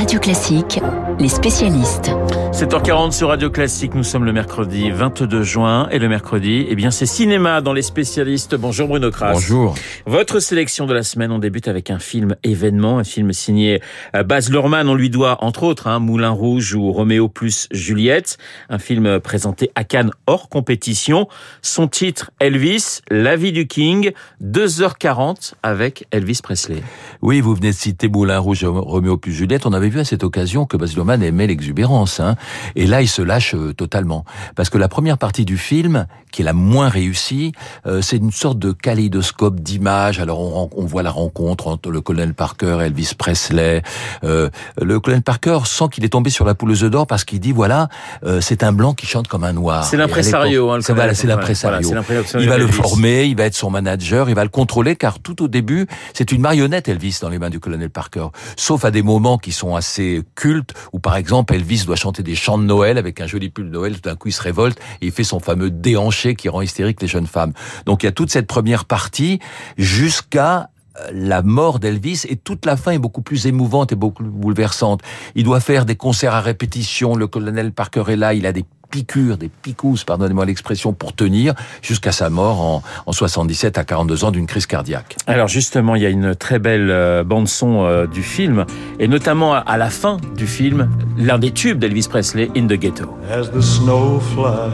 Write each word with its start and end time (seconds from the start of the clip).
Radio 0.00 0.18
Classique, 0.18 0.80
les 1.18 1.28
spécialistes. 1.28 2.10
7h40 2.52 3.12
sur 3.12 3.28
Radio 3.28 3.50
Classique, 3.50 3.94
nous 3.94 4.02
sommes 4.02 4.24
le 4.24 4.32
mercredi 4.32 4.90
22 4.90 5.42
juin 5.42 5.88
et 5.90 5.98
le 5.98 6.08
mercredi, 6.08 6.66
eh 6.68 6.74
bien 6.74 6.90
c'est 6.90 7.04
cinéma 7.04 7.60
dans 7.60 7.74
les 7.74 7.82
spécialistes. 7.82 8.54
Bonjour 8.54 8.88
Bruno 8.88 9.10
Kras. 9.10 9.34
Bonjour. 9.34 9.74
Votre 10.06 10.40
sélection 10.40 10.86
de 10.86 10.94
la 10.94 11.02
semaine, 11.02 11.30
on 11.32 11.38
débute 11.38 11.68
avec 11.68 11.90
un 11.90 11.98
film 11.98 12.34
événement, 12.42 12.98
un 12.98 13.04
film 13.04 13.34
signé 13.34 13.82
euh, 14.16 14.22
Baz 14.22 14.50
Luhrmann. 14.50 14.88
On 14.88 14.94
lui 14.94 15.10
doit 15.10 15.44
entre 15.44 15.64
autres 15.64 15.86
hein, 15.86 15.98
Moulin 15.98 16.30
Rouge 16.30 16.74
ou 16.74 16.90
Roméo 16.92 17.28
plus 17.28 17.68
Juliette, 17.70 18.38
un 18.70 18.78
film 18.78 19.20
présenté 19.20 19.70
à 19.74 19.84
Cannes 19.84 20.12
hors 20.26 20.48
compétition. 20.48 21.28
Son 21.60 21.88
titre 21.88 22.30
Elvis, 22.40 23.00
La 23.10 23.36
vie 23.36 23.52
du 23.52 23.66
King, 23.66 24.12
2h40 24.42 25.52
avec 25.62 26.06
Elvis 26.10 26.40
Presley. 26.42 26.82
Oui, 27.20 27.42
vous 27.42 27.54
venez 27.54 27.70
de 27.70 27.76
citer 27.76 28.08
Moulin 28.08 28.38
Rouge, 28.38 28.64
Roméo 28.64 29.18
plus 29.18 29.32
Juliette. 29.32 29.66
On 29.66 29.74
avait 29.74 29.89
vu 29.90 30.00
à 30.00 30.04
cette 30.04 30.24
occasion 30.24 30.64
que 30.64 30.76
Baz 30.76 30.94
Luhrmann 30.94 31.22
aimait 31.22 31.46
l'exubérance. 31.46 32.20
Hein. 32.20 32.36
Et 32.76 32.86
là, 32.86 33.02
il 33.02 33.08
se 33.08 33.22
lâche 33.22 33.54
euh, 33.54 33.74
totalement. 33.74 34.24
Parce 34.56 34.70
que 34.70 34.78
la 34.78 34.88
première 34.88 35.18
partie 35.18 35.44
du 35.44 35.58
film, 35.58 36.06
qui 36.30 36.42
est 36.42 36.44
la 36.44 36.52
moins 36.52 36.88
réussie, 36.88 37.52
euh, 37.86 38.02
c'est 38.02 38.16
une 38.16 38.32
sorte 38.32 38.58
de 38.58 38.72
kaléidoscope 38.72 39.60
d'images. 39.60 40.20
Alors, 40.20 40.40
on, 40.40 40.70
on, 40.74 40.86
voit 40.86 41.02
la 41.02 41.10
rencontre 41.10 41.66
entre 41.66 41.90
le 41.90 42.00
colonel 42.00 42.34
Parker 42.34 42.78
et 42.80 42.86
Elvis 42.86 43.12
Presley. 43.16 43.82
Euh, 44.24 44.48
le 44.80 45.00
colonel 45.00 45.22
Parker 45.22 45.60
sent 45.64 45.84
qu'il 45.92 46.04
est 46.04 46.10
tombé 46.10 46.30
sur 46.30 46.44
la 46.44 46.54
pouleuse 46.54 46.82
d'or 46.82 47.06
parce 47.06 47.24
qu'il 47.24 47.40
dit, 47.40 47.52
voilà, 47.52 47.88
euh, 48.24 48.40
c'est 48.40 48.62
un 48.62 48.72
blanc 48.72 48.94
qui 48.94 49.06
chante 49.06 49.28
comme 49.28 49.44
un 49.44 49.52
noir. 49.52 49.84
C'est 49.84 49.96
l'impresario. 49.96 50.70
Hein, 50.70 50.78
c'est 50.80 50.94
l'impresario. 51.26 51.90
il 52.38 52.48
va 52.48 52.58
le 52.58 52.66
former, 52.66 53.24
il 53.24 53.36
va 53.36 53.44
être 53.44 53.54
son 53.54 53.70
manager, 53.70 54.28
il 54.28 54.34
va 54.34 54.44
le 54.44 54.50
contrôler, 54.50 54.96
car 54.96 55.18
tout 55.18 55.42
au 55.42 55.48
début, 55.48 55.86
c'est 56.14 56.32
une 56.32 56.40
marionnette 56.40 56.88
Elvis 56.88 57.18
dans 57.20 57.28
les 57.28 57.38
mains 57.38 57.50
du 57.50 57.60
colonel 57.60 57.90
Parker. 57.90 58.28
Sauf 58.56 58.84
à 58.84 58.90
des 58.90 59.02
moments 59.02 59.38
qui 59.38 59.52
sont 59.52 59.76
assez 59.80 60.22
cultes, 60.34 60.74
où 60.92 60.98
par 60.98 61.16
exemple 61.16 61.54
Elvis 61.54 61.84
doit 61.86 61.96
chanter 61.96 62.22
des 62.22 62.34
chants 62.34 62.58
de 62.58 62.64
Noël 62.64 62.98
avec 62.98 63.20
un 63.20 63.26
joli 63.26 63.48
pull 63.48 63.66
de 63.66 63.70
Noël, 63.70 63.94
tout 63.94 64.08
d'un 64.08 64.16
coup 64.16 64.28
il 64.28 64.32
se 64.32 64.42
révolte 64.42 64.78
et 65.00 65.06
il 65.06 65.12
fait 65.12 65.24
son 65.24 65.40
fameux 65.40 65.70
déhanché 65.70 66.34
qui 66.34 66.48
rend 66.48 66.60
hystérique 66.60 67.00
les 67.00 67.08
jeunes 67.08 67.26
femmes. 67.26 67.52
Donc 67.86 68.02
il 68.02 68.06
y 68.06 68.08
a 68.08 68.12
toute 68.12 68.30
cette 68.30 68.46
première 68.46 68.84
partie 68.84 69.40
jusqu'à 69.78 70.70
euh, 70.98 71.10
la 71.12 71.42
mort 71.42 71.78
d'Elvis 71.78 72.26
et 72.28 72.36
toute 72.36 72.66
la 72.66 72.76
fin 72.76 72.92
est 72.92 72.98
beaucoup 72.98 73.22
plus 73.22 73.46
émouvante 73.46 73.92
et 73.92 73.96
beaucoup 73.96 74.22
plus 74.22 74.32
bouleversante. 74.32 75.00
Il 75.34 75.44
doit 75.44 75.60
faire 75.60 75.86
des 75.86 75.96
concerts 75.96 76.34
à 76.34 76.40
répétition, 76.40 77.14
le 77.14 77.26
colonel 77.26 77.72
Parker 77.72 78.04
est 78.08 78.16
là, 78.16 78.34
il 78.34 78.46
a 78.46 78.52
des 78.52 78.64
piqûres, 78.90 79.36
des 79.36 79.48
picousses, 79.48 80.04
pardonnez-moi 80.04 80.44
l'expression, 80.44 80.92
pour 80.92 81.14
tenir 81.14 81.54
jusqu'à 81.82 82.12
sa 82.12 82.30
mort 82.30 82.60
en, 82.60 82.82
en 83.06 83.12
77 83.12 83.78
à 83.78 83.84
42 83.84 84.24
ans 84.24 84.30
d'une 84.30 84.46
crise 84.46 84.66
cardiaque. 84.66 85.16
Alors 85.26 85.48
justement, 85.48 85.94
il 85.94 86.02
y 86.02 86.06
a 86.06 86.10
une 86.10 86.34
très 86.34 86.58
belle 86.58 86.90
euh, 86.90 87.24
bande 87.24 87.48
son 87.48 87.84
euh, 87.84 88.06
du 88.06 88.22
film, 88.22 88.66
et 88.98 89.08
notamment 89.08 89.54
à 89.54 89.76
la 89.76 89.90
fin 89.90 90.18
du 90.36 90.46
film, 90.46 90.90
l'un 91.16 91.38
des 91.38 91.52
tubes 91.52 91.78
d'Elvis 91.78 92.08
Presley, 92.08 92.50
In 92.56 92.66
the 92.66 92.78
Ghetto. 92.78 93.16
As 93.30 93.50
the 93.50 93.62
snow 93.62 94.20
flies 94.20 94.70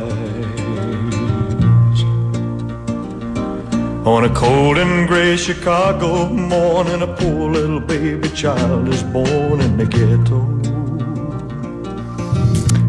On 4.08 4.22
a 4.22 4.28
cold 4.28 4.78
and 4.78 5.08
gray 5.08 5.36
Chicago 5.36 6.28
morning, 6.28 7.02
a 7.02 7.08
poor 7.08 7.50
little 7.50 7.80
baby 7.80 8.28
child 8.28 8.86
is 8.86 9.02
born 9.02 9.60
in 9.60 9.76
the 9.76 9.84
ghetto. 9.84 10.75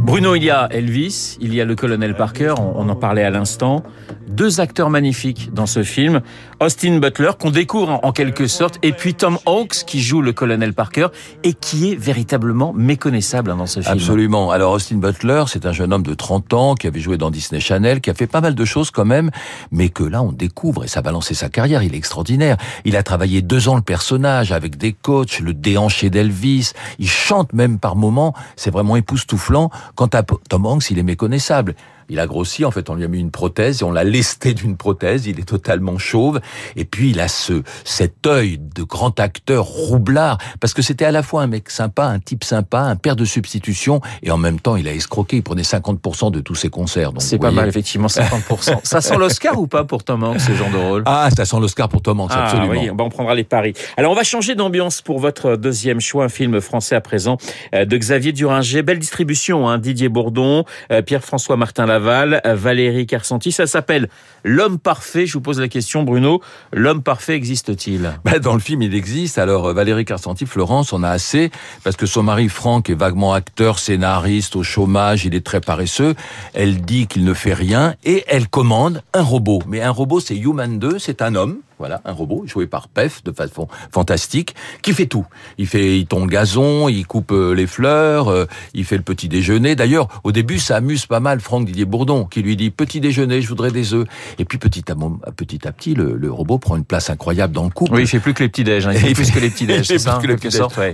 Bruno, 0.07 0.35
il 0.35 0.43
y 0.45 0.49
a 0.49 0.69
Elvis, 0.71 1.37
il 1.41 1.53
y 1.53 1.59
a 1.59 1.65
le 1.65 1.75
colonel 1.75 2.15
Parker, 2.15 2.53
on 2.57 2.87
en 2.87 2.95
parlait 2.95 3.25
à 3.25 3.29
l'instant 3.29 3.83
deux 4.27 4.59
acteurs 4.59 4.89
magnifiques 4.89 5.53
dans 5.53 5.65
ce 5.65 5.83
film. 5.83 6.21
Austin 6.59 6.97
Butler, 6.99 7.31
qu'on 7.39 7.51
découvre 7.51 7.99
en 8.03 8.11
quelque 8.11 8.47
sorte, 8.47 8.79
et 8.83 8.91
puis 8.91 9.13
Tom 9.13 9.37
Hanks, 9.45 9.83
qui 9.85 10.01
joue 10.01 10.21
le 10.21 10.33
colonel 10.33 10.73
Parker, 10.73 11.07
et 11.43 11.53
qui 11.53 11.91
est 11.91 11.95
véritablement 11.95 12.73
méconnaissable 12.73 13.51
hein, 13.51 13.57
dans 13.57 13.65
ce 13.65 13.81
film. 13.81 13.93
Absolument. 13.93 14.51
Alors 14.51 14.73
Austin 14.73 14.97
Butler, 14.97 15.43
c'est 15.47 15.65
un 15.65 15.71
jeune 15.71 15.93
homme 15.93 16.03
de 16.03 16.13
30 16.13 16.53
ans, 16.53 16.75
qui 16.75 16.87
avait 16.87 16.99
joué 16.99 17.17
dans 17.17 17.31
Disney 17.31 17.61
Channel, 17.61 18.01
qui 18.01 18.09
a 18.09 18.13
fait 18.13 18.27
pas 18.27 18.41
mal 18.41 18.55
de 18.55 18.65
choses 18.65 18.91
quand 18.91 19.05
même, 19.05 19.31
mais 19.71 19.89
que 19.89 20.03
là 20.03 20.21
on 20.21 20.31
découvre, 20.31 20.83
et 20.83 20.87
ça 20.87 21.01
va 21.01 21.11
lancer 21.11 21.33
sa 21.33 21.49
carrière, 21.49 21.83
il 21.83 21.93
est 21.93 21.97
extraordinaire. 21.97 22.57
Il 22.85 22.95
a 22.95 23.03
travaillé 23.03 23.41
deux 23.41 23.69
ans 23.69 23.75
le 23.75 23.81
personnage, 23.81 24.51
avec 24.51 24.77
des 24.77 24.93
coachs, 24.93 25.39
le 25.39 25.53
déhanché 25.53 26.09
d'Elvis, 26.09 26.73
il 26.99 27.09
chante 27.09 27.53
même 27.53 27.79
par 27.79 27.95
moments, 27.95 28.33
c'est 28.55 28.71
vraiment 28.71 28.95
époustouflant. 28.95 29.69
Quant 29.95 30.07
à 30.07 30.23
Tom 30.23 30.65
Hanks, 30.65 30.89
il 30.91 30.99
est 30.99 31.03
méconnaissable. 31.03 31.75
Il 32.09 32.19
a 32.19 32.27
grossi, 32.27 32.65
en 32.65 32.71
fait, 32.71 32.89
on 32.89 32.95
lui 32.95 33.03
a 33.03 33.07
mis 33.07 33.19
une 33.19 33.31
prothèse 33.31 33.81
et 33.81 33.83
on 33.83 33.91
l'a 33.91 34.03
lesté 34.03 34.53
d'une 34.53 34.77
prothèse. 34.77 35.27
Il 35.27 35.39
est 35.39 35.47
totalement 35.47 35.97
chauve. 35.97 36.39
Et 36.75 36.85
puis, 36.85 37.11
il 37.11 37.19
a 37.19 37.27
ce, 37.27 37.63
cet 37.83 38.25
œil 38.25 38.59
de 38.59 38.83
grand 38.83 39.19
acteur 39.19 39.65
roublard. 39.65 40.37
Parce 40.59 40.73
que 40.73 40.81
c'était 40.81 41.05
à 41.05 41.11
la 41.11 41.23
fois 41.23 41.43
un 41.43 41.47
mec 41.47 41.69
sympa, 41.69 42.05
un 42.05 42.19
type 42.19 42.43
sympa, 42.43 42.79
un 42.79 42.95
père 42.95 43.15
de 43.15 43.25
substitution. 43.25 44.01
Et 44.23 44.31
en 44.31 44.37
même 44.37 44.59
temps, 44.59 44.75
il 44.75 44.87
a 44.87 44.93
escroqué. 44.93 45.37
Il 45.37 45.43
prenait 45.43 45.63
50% 45.63 46.31
de 46.31 46.39
tous 46.39 46.55
ses 46.55 46.69
concerts. 46.69 47.11
C'est 47.19 47.39
pas 47.39 47.51
mal, 47.51 47.67
effectivement, 47.67 48.07
50%. 48.07 48.79
ça 48.83 49.01
sent 49.01 49.17
l'Oscar 49.17 49.59
ou 49.59 49.67
pas 49.67 49.83
pour 49.83 50.03
Tom 50.03 50.23
Hanks, 50.23 50.41
ce 50.41 50.53
genre 50.53 50.69
de 50.69 50.77
rôle? 50.77 51.03
Ah, 51.05 51.29
ça 51.35 51.45
sent 51.45 51.57
l'Oscar 51.59 51.89
pour 51.89 52.01
Tom 52.01 52.19
Hanks, 52.19 52.31
ah, 52.33 52.45
absolument. 52.45 52.71
Oui, 52.71 52.89
on 52.89 53.09
prendra 53.09 53.35
les 53.35 53.43
paris. 53.43 53.73
Alors, 53.97 54.11
on 54.11 54.15
va 54.15 54.23
changer 54.23 54.55
d'ambiance 54.55 55.01
pour 55.01 55.19
votre 55.19 55.55
deuxième 55.55 55.99
choix, 55.99 56.25
un 56.25 56.29
film 56.29 56.61
français 56.61 56.95
à 56.95 57.01
présent 57.01 57.37
euh, 57.73 57.85
de 57.85 57.97
Xavier 57.97 58.31
Duringer. 58.31 58.81
Belle 58.81 58.99
distribution, 58.99 59.67
hein. 59.67 59.77
Didier 59.77 60.09
Bourdon, 60.09 60.65
euh, 60.91 61.01
Pierre-François 61.01 61.57
Martin 61.57 61.85
Valérie 61.99 63.07
Carcenti. 63.07 63.51
Ça 63.51 63.67
s'appelle 63.67 64.09
L'homme 64.43 64.79
parfait. 64.79 65.25
Je 65.25 65.33
vous 65.33 65.41
pose 65.41 65.59
la 65.59 65.67
question, 65.67 66.03
Bruno. 66.03 66.41
L'homme 66.71 67.03
parfait 67.03 67.35
existe-t-il? 67.35 68.13
Ben, 68.23 68.39
Dans 68.39 68.53
le 68.53 68.59
film, 68.59 68.81
il 68.81 68.95
existe. 68.95 69.37
Alors, 69.37 69.67
euh, 69.67 69.73
Valérie 69.73 70.05
Carcenti, 70.05 70.45
Florence, 70.45 70.93
on 70.93 71.03
a 71.03 71.09
assez, 71.09 71.51
parce 71.83 71.95
que 71.95 72.05
son 72.05 72.23
mari 72.23 72.47
Franck 72.49 72.89
est 72.89 72.95
vaguement 72.95 73.33
acteur, 73.33 73.79
scénariste, 73.79 74.55
au 74.55 74.63
chômage, 74.63 75.25
il 75.25 75.35
est 75.35 75.45
très 75.45 75.61
paresseux. 75.61 76.15
Elle 76.53 76.81
dit 76.81 77.07
qu'il 77.07 77.25
ne 77.25 77.33
fait 77.33 77.53
rien, 77.53 77.95
et 78.03 78.23
elle 78.27 78.47
commande 78.47 79.01
un 79.13 79.23
robot. 79.23 79.61
Mais 79.67 79.81
un 79.81 79.91
robot, 79.91 80.19
c'est 80.19 80.37
Human 80.37 80.79
2, 80.79 80.99
c'est 80.99 81.21
un 81.21 81.35
homme 81.35 81.57
voilà, 81.79 82.01
un 82.05 82.11
robot 82.11 82.43
joué 82.45 82.67
par 82.67 82.87
Pef 82.87 83.23
de 83.23 83.31
façon 83.31 83.67
fantastique, 83.91 84.55
qui 84.81 84.93
fait 84.93 85.05
tout. 85.05 85.25
Il 85.57 85.67
fait, 85.67 85.99
il 85.99 86.07
tombe 86.07 86.29
gazon, 86.29 86.89
il 86.89 87.05
coupe 87.05 87.31
euh, 87.31 87.53
les 87.53 87.67
fleurs, 87.67 88.29
euh, 88.29 88.45
il 88.73 88.85
fait 88.85 88.97
le 88.97 89.03
petit 89.03 89.29
déjeuner. 89.29 89.75
D'ailleurs, 89.75 90.07
au 90.23 90.31
début, 90.31 90.59
ça 90.59 90.77
amuse 90.77 91.05
pas 91.05 91.19
mal 91.19 91.39
Franck 91.39 91.65
Didier 91.65 91.85
Bourdon, 91.85 92.25
qui 92.25 92.41
lui 92.41 92.55
dit 92.55 92.71
petit 92.71 92.99
déjeuner, 92.99 93.41
je 93.41 93.47
voudrais 93.47 93.71
des 93.71 93.93
œufs. 93.93 94.07
Et 94.39 94.45
puis 94.45 94.57
petit 94.57 94.91
à 94.91 94.95
petit, 95.31 95.67
à 95.67 95.71
petit 95.71 95.93
le, 95.93 96.31
robot 96.31 96.57
prend 96.57 96.75
une 96.75 96.83
place 96.83 97.09
incroyable 97.09 97.53
dans 97.53 97.63
le 97.63 97.69
couple. 97.69 97.95
Oui, 97.95 98.01
il 98.01 98.07
fait 98.07 98.19
plus 98.19 98.33
que 98.33 98.43
les 98.43 98.49
petits 98.49 98.63
déj. 98.63 98.87
Hein. 98.87 98.91
Il 98.93 98.99
fait 98.99 99.13
plus 99.13 99.31
que 99.31 99.39
les 99.39 99.49
petits 99.51 99.65
déj. 99.65 99.87
c'est 99.87 99.99
ça, 99.99 100.19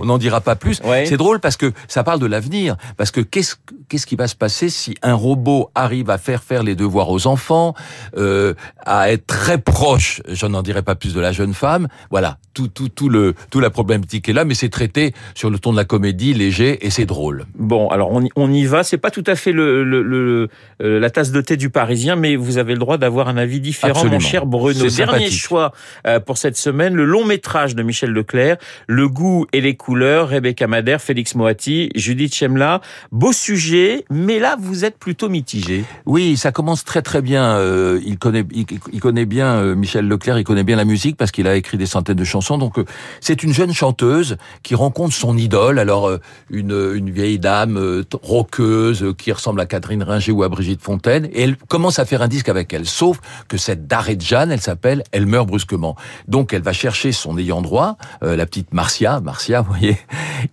On 0.00 0.04
n'en 0.04 0.18
dira 0.18 0.40
pas 0.40 0.56
plus. 0.56 0.80
C'est 1.04 1.16
drôle 1.16 1.40
parce 1.40 1.56
que 1.56 1.72
ça 1.88 2.04
parle 2.04 2.20
de 2.20 2.26
l'avenir. 2.26 2.76
Parce 2.96 3.10
que 3.10 3.20
qu'est-ce 3.20 3.56
qu'est-ce 3.88 4.06
qui 4.06 4.16
va 4.16 4.28
se 4.28 4.34
passer 4.34 4.68
si 4.68 4.94
un 5.02 5.14
robot 5.14 5.70
arrive 5.74 6.10
à 6.10 6.18
faire 6.18 6.42
faire 6.42 6.62
les 6.62 6.74
devoirs 6.74 7.10
aux 7.10 7.26
enfants, 7.26 7.74
euh, 8.16 8.54
à 8.84 9.10
être 9.12 9.26
très 9.26 9.58
proche, 9.58 10.22
je 10.28 10.46
n'en 10.46 10.62
dirai 10.62 10.73
pas 10.82 10.94
plus 10.94 11.14
de 11.14 11.20
la 11.20 11.32
jeune 11.32 11.54
femme. 11.54 11.88
Voilà, 12.10 12.38
tout, 12.54 12.68
tout, 12.68 12.88
tout 12.88 13.08
le, 13.08 13.34
tout 13.50 13.60
la 13.60 13.70
problématique 13.70 14.28
est 14.28 14.32
là, 14.32 14.44
mais 14.44 14.54
c'est 14.54 14.68
traité 14.68 15.12
sur 15.34 15.50
le 15.50 15.58
ton 15.58 15.72
de 15.72 15.76
la 15.76 15.84
comédie, 15.84 16.34
léger, 16.34 16.84
et 16.86 16.90
c'est 16.90 17.06
drôle. 17.06 17.46
Bon, 17.56 17.88
alors 17.88 18.10
on 18.12 18.22
y, 18.22 18.30
on 18.36 18.50
y 18.52 18.64
va. 18.64 18.84
C'est 18.84 18.98
pas 18.98 19.10
tout 19.10 19.24
à 19.26 19.34
fait 19.34 19.52
le, 19.52 19.84
le, 19.84 20.48
euh, 20.82 21.00
la 21.00 21.10
tasse 21.10 21.30
de 21.30 21.40
thé 21.40 21.56
du 21.56 21.70
Parisien, 21.70 22.16
mais 22.16 22.36
vous 22.36 22.58
avez 22.58 22.72
le 22.72 22.78
droit 22.78 22.98
d'avoir 22.98 23.28
un 23.28 23.36
avis 23.36 23.60
différent, 23.60 24.04
mon 24.04 24.20
cher 24.20 24.46
Bruno. 24.46 24.88
Dernier 24.88 25.30
choix 25.30 25.72
euh, 26.06 26.20
pour 26.20 26.38
cette 26.38 26.56
semaine, 26.56 26.94
le 26.94 27.04
long 27.04 27.24
métrage 27.24 27.74
de 27.74 27.82
Michel 27.82 28.10
Leclerc, 28.10 28.56
Le 28.86 29.08
goût 29.08 29.46
et 29.52 29.60
les 29.60 29.74
couleurs, 29.74 30.28
Rebecca 30.28 30.66
Madère, 30.66 31.00
Félix 31.00 31.34
Moati, 31.34 31.90
Judith 31.94 32.34
Chemla. 32.34 32.80
Beau 33.12 33.32
sujet, 33.32 34.04
mais 34.10 34.38
là 34.38 34.56
vous 34.58 34.84
êtes 34.84 34.98
plutôt 34.98 35.28
mitigé. 35.28 35.84
Oui, 36.06 36.36
ça 36.36 36.52
commence 36.52 36.84
très 36.84 37.02
très 37.02 37.22
bien. 37.22 37.56
Euh, 37.56 38.00
il 38.06 38.18
connaît, 38.18 38.44
il, 38.52 39.00
connaît 39.00 39.26
bien 39.26 39.74
Michel 39.74 40.06
Leclerc, 40.08 40.38
il 40.38 40.44
connaît 40.44 40.63
bien 40.64 40.76
la 40.76 40.84
musique 40.84 41.16
parce 41.16 41.30
qu'il 41.30 41.46
a 41.46 41.56
écrit 41.56 41.78
des 41.78 41.86
centaines 41.86 42.16
de 42.16 42.24
chansons. 42.24 42.58
Donc 42.58 42.76
c'est 43.20 43.42
une 43.42 43.52
jeune 43.52 43.72
chanteuse 43.72 44.36
qui 44.62 44.74
rencontre 44.74 45.14
son 45.14 45.36
idole. 45.36 45.78
Alors 45.78 46.10
une, 46.50 46.92
une 46.94 47.10
vieille 47.10 47.38
dame 47.38 48.04
roqueuse 48.22 49.14
qui 49.18 49.32
ressemble 49.32 49.60
à 49.60 49.66
Catherine 49.66 50.02
Ringer 50.02 50.32
ou 50.32 50.42
à 50.42 50.48
Brigitte 50.48 50.82
Fontaine, 50.82 51.28
et 51.32 51.42
elle 51.42 51.56
commence 51.56 51.98
à 51.98 52.04
faire 52.04 52.22
un 52.22 52.28
disque 52.28 52.48
avec 52.48 52.72
elle. 52.72 52.86
Sauf 52.86 53.20
que 53.48 53.56
cette 53.56 53.86
Daré 53.86 54.16
Jeanne, 54.18 54.50
elle 54.50 54.60
s'appelle, 54.60 55.02
elle 55.12 55.26
meurt 55.26 55.46
brusquement. 55.46 55.96
Donc 56.28 56.52
elle 56.52 56.62
va 56.62 56.72
chercher 56.72 57.12
son 57.12 57.38
ayant 57.38 57.62
droit, 57.62 57.96
euh, 58.22 58.36
la 58.36 58.46
petite 58.46 58.72
Marcia, 58.72 59.20
Marcia, 59.20 59.60
vous 59.62 59.70
voyez, 59.70 59.98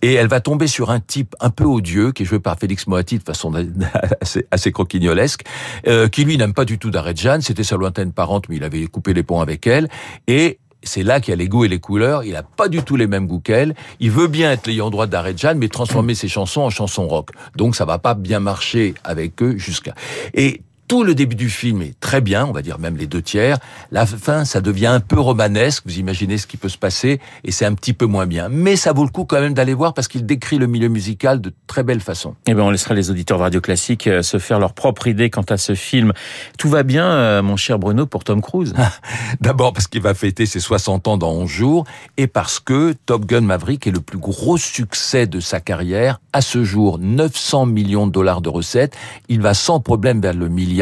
et 0.02 0.14
elle 0.14 0.28
va 0.28 0.40
tomber 0.40 0.66
sur 0.66 0.90
un 0.90 1.00
type 1.00 1.34
un 1.40 1.50
peu 1.50 1.64
odieux 1.64 2.12
qui 2.12 2.22
est 2.22 2.26
joué 2.26 2.38
par 2.38 2.58
Félix 2.58 2.86
Moati 2.86 3.18
de 3.18 3.22
façon 3.22 3.52
assez, 4.20 4.46
assez 4.50 4.72
croquignolesque, 4.72 5.42
euh, 5.86 6.08
qui 6.08 6.24
lui 6.24 6.36
n'aime 6.36 6.54
pas 6.54 6.64
du 6.64 6.78
tout 6.78 6.90
Daré 6.90 7.14
Jeanne. 7.14 7.40
C'était 7.40 7.64
sa 7.64 7.76
lointaine 7.76 8.12
parente, 8.12 8.48
mais 8.48 8.56
il 8.56 8.64
avait 8.64 8.86
coupé 8.86 9.14
les 9.14 9.22
ponts 9.22 9.40
avec 9.40 9.66
elle, 9.66 9.88
et 10.26 10.58
c'est 10.82 11.02
là 11.02 11.20
qu'il 11.20 11.30
y 11.30 11.34
a 11.34 11.36
les 11.36 11.48
goûts 11.48 11.64
et 11.64 11.68
les 11.68 11.78
couleurs. 11.78 12.24
Il 12.24 12.32
n'a 12.32 12.42
pas 12.42 12.68
du 12.68 12.82
tout 12.82 12.96
les 12.96 13.06
mêmes 13.06 13.26
goûts 13.26 13.40
qu'elle. 13.40 13.74
Il 14.00 14.10
veut 14.10 14.26
bien 14.26 14.50
être 14.50 14.66
l'ayant 14.66 14.90
droit 14.90 15.06
d'Aredjan, 15.06 15.54
mais 15.56 15.68
transformer 15.68 16.14
ses 16.14 16.28
chansons 16.28 16.62
en 16.62 16.70
chansons 16.70 17.06
rock. 17.06 17.30
Donc 17.56 17.76
ça 17.76 17.84
va 17.84 17.98
pas 17.98 18.14
bien 18.14 18.40
marcher 18.40 18.94
avec 19.04 19.42
eux 19.42 19.56
jusqu'à. 19.56 19.94
Et 20.34 20.62
tout 20.88 21.04
le 21.04 21.14
début 21.14 21.36
du 21.36 21.48
film 21.48 21.80
est 21.80 21.98
très 22.00 22.20
bien, 22.20 22.44
on 22.44 22.52
va 22.52 22.60
dire 22.60 22.78
même 22.78 22.96
les 22.96 23.06
deux 23.06 23.22
tiers. 23.22 23.58
La 23.90 24.04
fin, 24.04 24.44
ça 24.44 24.60
devient 24.60 24.88
un 24.88 25.00
peu 25.00 25.18
romanesque. 25.18 25.84
Vous 25.86 25.98
imaginez 25.98 26.36
ce 26.36 26.46
qui 26.46 26.56
peut 26.56 26.68
se 26.68 26.76
passer 26.76 27.20
et 27.44 27.50
c'est 27.50 27.64
un 27.64 27.74
petit 27.74 27.94
peu 27.94 28.04
moins 28.04 28.26
bien. 28.26 28.48
Mais 28.50 28.76
ça 28.76 28.92
vaut 28.92 29.04
le 29.04 29.10
coup 29.10 29.24
quand 29.24 29.40
même 29.40 29.54
d'aller 29.54 29.72
voir 29.72 29.94
parce 29.94 30.08
qu'il 30.08 30.26
décrit 30.26 30.58
le 30.58 30.66
milieu 30.66 30.88
musical 30.88 31.40
de 31.40 31.52
très 31.66 31.82
belle 31.82 32.00
façon. 32.00 32.34
Eh 32.46 32.54
bien, 32.54 32.64
on 32.64 32.70
laissera 32.70 32.94
les 32.94 33.10
auditeurs 33.10 33.38
de 33.38 33.42
Radio 33.42 33.60
Classique 33.60 34.06
euh, 34.06 34.22
se 34.22 34.38
faire 34.38 34.58
leur 34.58 34.74
propre 34.74 35.06
idée 35.06 35.30
quant 35.30 35.44
à 35.48 35.56
ce 35.56 35.74
film. 35.74 36.12
Tout 36.58 36.68
va 36.68 36.82
bien, 36.82 37.06
euh, 37.06 37.42
mon 37.42 37.56
cher 37.56 37.78
Bruno, 37.78 38.04
pour 38.04 38.24
Tom 38.24 38.42
Cruise? 38.42 38.74
D'abord 39.40 39.72
parce 39.72 39.86
qu'il 39.86 40.02
va 40.02 40.12
fêter 40.12 40.44
ses 40.44 40.60
60 40.60 41.08
ans 41.08 41.16
dans 41.16 41.32
11 41.32 41.48
jours 41.48 41.84
et 42.18 42.26
parce 42.26 42.60
que 42.60 42.94
Top 43.06 43.24
Gun 43.24 43.40
Maverick 43.42 43.86
est 43.86 43.92
le 43.92 44.00
plus 44.00 44.18
gros 44.18 44.58
succès 44.58 45.26
de 45.26 45.40
sa 45.40 45.60
carrière. 45.60 46.20
À 46.34 46.42
ce 46.42 46.64
jour, 46.64 46.98
900 46.98 47.66
millions 47.66 48.06
de 48.06 48.12
dollars 48.12 48.42
de 48.42 48.50
recettes. 48.50 48.94
Il 49.28 49.40
va 49.40 49.54
sans 49.54 49.80
problème 49.80 50.20
vers 50.20 50.34
le 50.34 50.48
milliard 50.48 50.81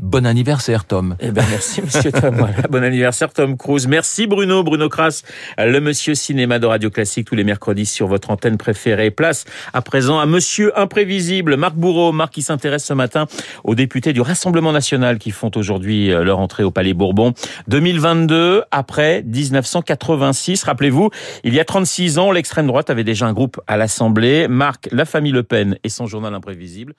Bon 0.00 0.24
anniversaire, 0.24 0.84
Tom. 0.84 1.16
Eh 1.18 1.30
ben, 1.30 1.44
merci, 1.50 1.82
monsieur 1.82 2.12
Tom. 2.12 2.46
Bon 2.70 2.84
anniversaire, 2.84 3.32
Tom 3.32 3.56
Cruise. 3.56 3.88
Merci, 3.88 4.26
Bruno. 4.26 4.62
Bruno 4.62 4.88
Kras, 4.88 5.22
le 5.58 5.80
monsieur 5.80 6.14
cinéma 6.14 6.58
de 6.58 6.66
Radio 6.66 6.90
Classique 6.90 7.26
tous 7.26 7.34
les 7.34 7.44
mercredis 7.44 7.86
sur 7.86 8.06
votre 8.06 8.30
antenne 8.30 8.56
préférée. 8.56 9.10
Place 9.10 9.44
à 9.72 9.82
présent 9.82 10.20
à 10.20 10.26
monsieur 10.26 10.78
imprévisible, 10.78 11.56
Marc 11.56 11.74
Bourreau. 11.74 12.12
Marc 12.12 12.34
qui 12.34 12.42
s'intéresse 12.42 12.84
ce 12.84 12.94
matin 12.94 13.26
aux 13.64 13.74
députés 13.74 14.12
du 14.12 14.20
Rassemblement 14.20 14.72
national 14.72 15.18
qui 15.18 15.32
font 15.32 15.50
aujourd'hui 15.56 16.12
euh, 16.12 16.22
leur 16.22 16.38
entrée 16.38 16.62
au 16.62 16.70
Palais 16.70 16.94
Bourbon. 16.94 17.34
2022, 17.68 18.62
après 18.70 19.22
1986. 19.24 20.62
Rappelez-vous, 20.64 21.10
il 21.42 21.54
y 21.54 21.60
a 21.60 21.64
36 21.64 22.18
ans, 22.18 22.30
l'extrême 22.30 22.66
droite 22.66 22.90
avait 22.90 23.04
déjà 23.04 23.26
un 23.26 23.32
groupe 23.32 23.60
à 23.66 23.76
l'Assemblée. 23.76 24.46
Marc, 24.48 24.88
la 24.92 25.04
famille 25.04 25.32
Le 25.32 25.42
Pen 25.42 25.76
et 25.82 25.88
son 25.88 26.06
journal 26.06 26.32
imprévisible. 26.34 26.94